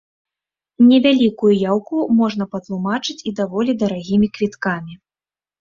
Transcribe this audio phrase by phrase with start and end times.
[0.89, 4.93] Невялікую яўку можна патлумачыць і даволі дарагімі квіткамі.